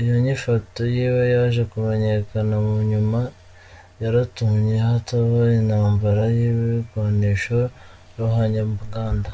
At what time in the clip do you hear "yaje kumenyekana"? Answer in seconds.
1.34-2.54